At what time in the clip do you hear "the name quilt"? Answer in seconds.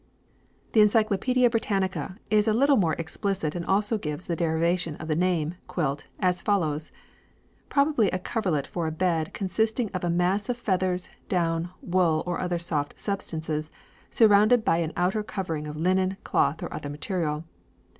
5.07-6.07